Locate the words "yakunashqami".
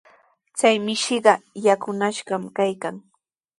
1.65-2.47